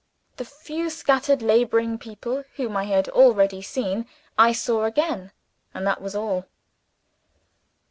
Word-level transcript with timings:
The 0.37 0.45
few 0.45 0.89
scattered 0.89 1.43
laboring 1.43 1.99
people, 1.99 2.43
whom 2.55 2.75
I 2.75 2.85
had 2.85 3.07
already 3.09 3.61
seen, 3.61 4.07
I 4.35 4.51
saw 4.51 4.85
again 4.85 5.31
and 5.75 5.85
that 5.85 6.01
was 6.01 6.15
all. 6.15 6.47